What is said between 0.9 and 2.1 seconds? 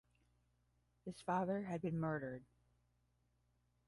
His father had been